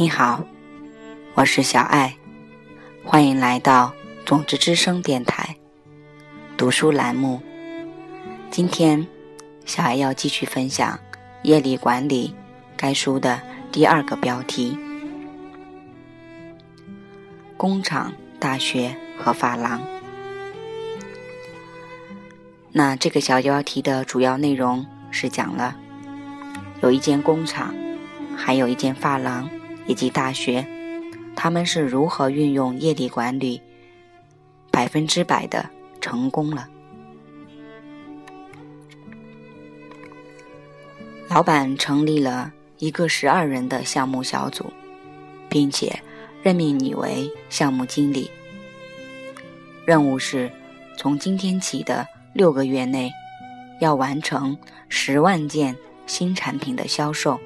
[0.00, 0.42] 你好，
[1.34, 2.16] 我是小爱，
[3.04, 3.92] 欢迎来到
[4.24, 5.54] 种子之声电台
[6.56, 7.42] 读书栏目。
[8.50, 9.06] 今天，
[9.66, 10.98] 小爱要继续分享
[11.42, 12.28] 《业力管理》
[12.78, 14.78] 该书的第二个标题：
[17.58, 19.82] 工厂、大学和发廊。
[22.72, 25.76] 那这个小标题的主要内容是讲了
[26.80, 27.74] 有一间工厂，
[28.34, 29.46] 还有一间发廊。
[29.90, 30.64] 以及大学，
[31.34, 33.60] 他们是如何运用业力管理，
[34.70, 35.68] 百分之百的
[36.00, 36.68] 成功了？
[41.28, 44.72] 老板成立了一个十二人的项目小组，
[45.48, 46.00] 并且
[46.40, 48.30] 任命你为项目经理。
[49.84, 50.48] 任务是
[50.96, 53.10] 从今天起的六个月内，
[53.80, 54.56] 要完成
[54.88, 57.40] 十万件新产品的销售。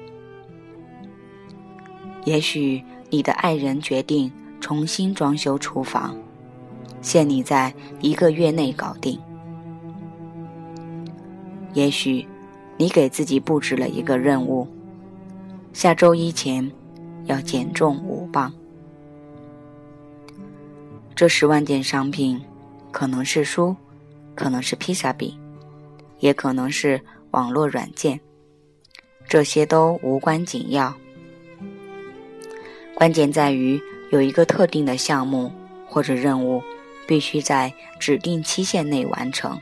[2.25, 6.17] 也许你的爱人决定重新装修厨房，
[7.01, 9.19] 限你在一个月内搞定。
[11.73, 12.27] 也许
[12.77, 14.67] 你给自己布置了一个任务，
[15.71, 16.69] 下周一前
[17.25, 18.51] 要减重五磅。
[21.13, 22.41] 这十万件商品
[22.91, 23.75] 可能是书，
[24.33, 25.37] 可能是披萨饼，
[26.19, 26.99] 也可能是
[27.31, 28.19] 网络软件，
[29.27, 30.93] 这些都无关紧要。
[32.95, 33.79] 关键在于
[34.09, 35.51] 有一个特定的项目
[35.85, 36.63] 或者任务，
[37.05, 39.59] 必须在指定期限内完成，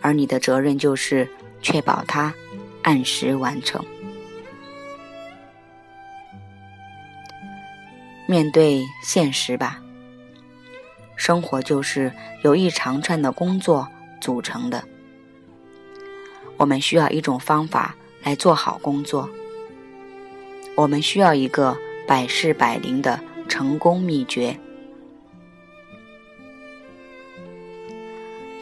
[0.00, 1.28] 而你的责任就是
[1.60, 2.32] 确保它
[2.82, 3.84] 按时完成。
[8.28, 9.82] 面对现实吧，
[11.16, 12.12] 生活就是
[12.44, 13.88] 由一长串的工作
[14.20, 14.84] 组成的，
[16.56, 19.28] 我们需要一种方法来做好工作，
[20.76, 21.76] 我们需要一个。
[22.08, 23.20] 百试百灵的
[23.50, 24.58] 成功秘诀，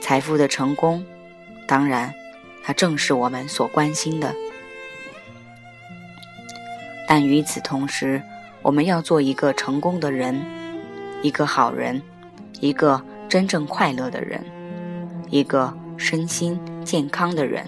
[0.01, 1.07] 财富的成功，
[1.65, 2.13] 当然，
[2.65, 4.35] 它正是我们所关心的。
[7.07, 8.21] 但与此同时，
[8.63, 10.45] 我们要做一个成功的人，
[11.23, 12.03] 一个好人，
[12.59, 14.45] 一个真正快乐的人，
[15.31, 17.65] 一个身心健康的人。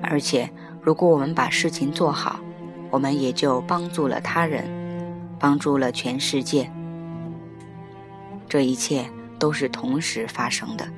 [0.00, 2.40] 而且，如果我们把事情做好，
[2.90, 4.66] 我们也就帮助了他人，
[5.38, 6.70] 帮助了全世界。
[8.48, 9.04] 这一切
[9.38, 10.88] 都是同时发生的。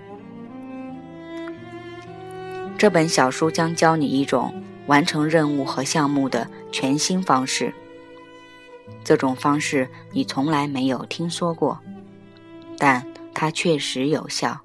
[2.78, 4.54] 这本小书将教你一种
[4.86, 7.74] 完成任务和项目的全新方式。
[9.02, 11.78] 这种方式你从来没有听说过，
[12.78, 14.58] 但它确实有效，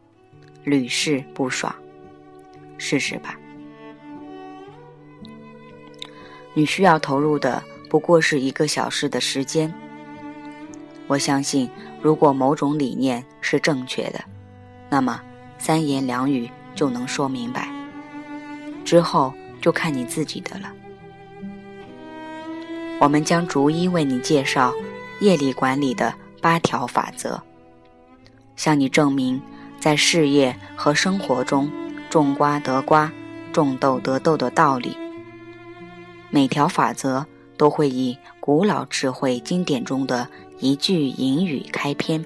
[0.64, 1.74] 屡试不爽。
[2.78, 3.38] 试试吧。
[6.56, 9.72] 你需要投入的不过是一个小时的时间。
[11.06, 11.70] 我相信，
[12.02, 14.20] 如果某种理念是正确的，
[14.90, 15.22] 那么
[15.60, 17.70] 三言两语就能说明白，
[18.84, 20.72] 之后就看你自己的了。
[23.00, 24.74] 我们将逐一为你介绍
[25.20, 27.40] 业力管理的八条法则，
[28.56, 29.40] 向你证明
[29.80, 31.70] 在事业和生活中
[32.10, 33.12] 种瓜得瓜，
[33.52, 34.98] 种豆得豆的道理。
[36.36, 37.26] 每条法则
[37.56, 40.28] 都会以古老智慧经典中的
[40.60, 42.26] 一句引语开篇。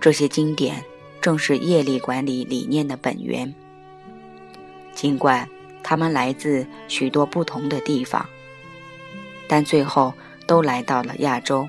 [0.00, 0.82] 这些经典
[1.20, 3.54] 正是业力管理理念的本源。
[4.94, 5.46] 尽管
[5.82, 8.24] 它们来自许多不同的地方，
[9.46, 10.14] 但最后
[10.46, 11.68] 都来到了亚洲，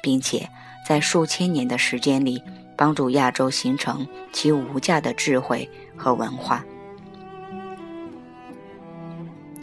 [0.00, 0.48] 并且
[0.86, 2.40] 在数千年的时间里，
[2.76, 6.64] 帮助亚洲形成其无价的智慧和文化。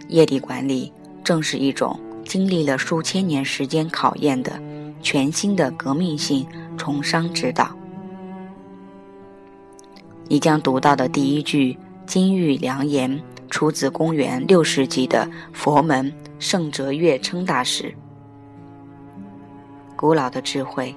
[0.08, 0.92] 业力管理
[1.24, 4.52] 正是一种经历了数千年时间考验的
[5.02, 6.46] 全新的革命性
[6.78, 7.76] 从商之道。
[10.28, 11.78] 你将读到的第一句
[12.08, 17.94] 金玉良言，出自公元六世纪的佛门圣哲月称大师。
[19.96, 20.94] 古老的智慧，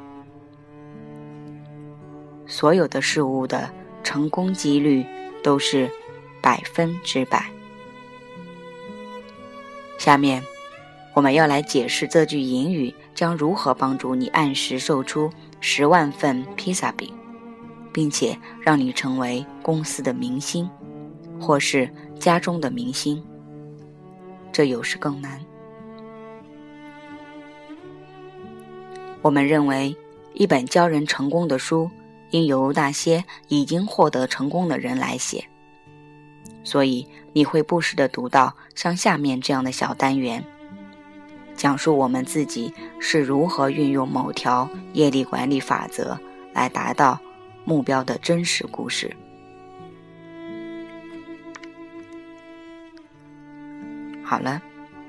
[2.46, 3.70] 所有的事物的
[4.02, 5.04] 成功几率
[5.42, 5.90] 都是
[6.42, 7.57] 百分之百。
[9.98, 10.42] 下面，
[11.12, 15.28] 我们要来解释这句引语将如何帮助你按时售出
[15.60, 17.12] 十万份披萨饼，
[17.92, 20.70] 并且让你成为公司的明星，
[21.40, 23.22] 或是家中的明星。
[24.52, 25.44] 这有时更难。
[29.20, 29.94] 我们认为，
[30.32, 31.90] 一本教人成功的书
[32.30, 35.44] 应由那些已经获得成功的人来写，
[36.64, 40.44] 所以你会不时的读到像下面这样的小单元，
[41.56, 46.18] 讲述我们自己是如何运用某条业力管理法则
[46.52, 47.18] 来达到
[47.64, 49.16] 目标的真实故事。
[54.22, 54.60] 好了，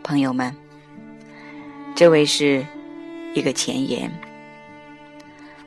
[0.01, 0.55] 朋友们，
[1.93, 2.65] 这位是
[3.35, 4.09] 一个前言。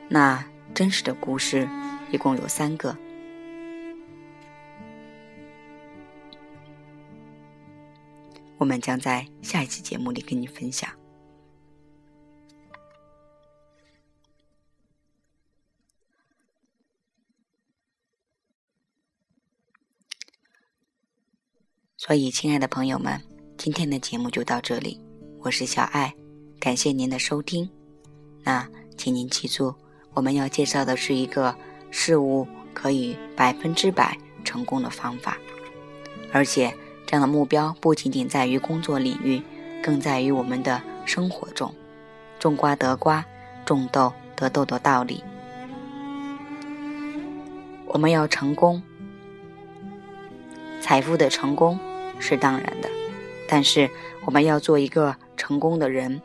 [0.09, 0.43] 那
[0.73, 1.69] 真实的故事
[2.11, 2.97] 一共有三个，
[8.63, 10.89] 我们将在下一期节目里跟你分享。
[21.97, 23.21] 所以，亲爱的朋友们。
[23.57, 24.97] 今天的节目就到这里，
[25.39, 26.15] 我是小爱，
[26.57, 27.69] 感谢您的收听。
[28.43, 28.65] 那
[28.97, 29.75] 请您记住，
[30.13, 31.53] 我们要介绍的是一个
[31.91, 35.37] 事物可以百分之百成功的方法，
[36.31, 36.73] 而且
[37.13, 39.39] 这样的目标不仅仅在于工作领域，
[39.83, 41.71] 更在于我们的生活中。
[42.39, 43.23] 种瓜得瓜，
[43.63, 45.23] 种豆得豆的道理。
[47.85, 48.81] 我们要成功，
[50.81, 51.77] 财富的成功
[52.17, 52.89] 是当然的。
[53.47, 53.87] 但是，
[54.25, 56.19] 我们要做一个成功的人，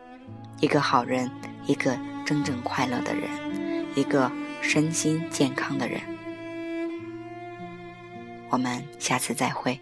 [0.58, 1.30] 一个好人，
[1.66, 3.28] 一个真正快乐的人，
[3.94, 4.32] 一个
[4.62, 6.00] 身心健康的人。
[8.48, 9.78] 我们下次再会。